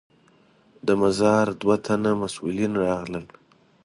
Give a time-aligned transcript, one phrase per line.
[0.85, 3.25] د مزار دوه تنه مسوولین راغلل.